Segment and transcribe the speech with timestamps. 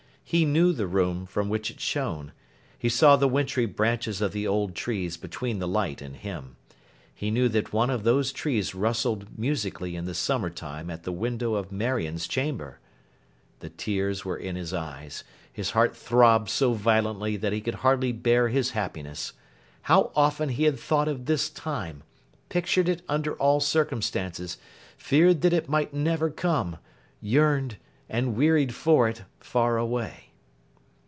[0.23, 2.31] He knew the room from which it shone.
[2.79, 6.55] He saw the wintry branches of the old trees between the light and him.
[7.13, 11.11] He knew that one of those trees rustled musically in the summer time at the
[11.11, 12.79] window of Marion's chamber.
[13.59, 15.25] The tears were in his eyes.
[15.51, 19.33] His heart throbbed so violently that he could hardly bear his happiness.
[19.81, 25.93] How often he had thought of this time—pictured it under all circumstances—feared that it might
[25.93, 27.75] never come—yearned,
[28.13, 30.25] and wearied for it—far away!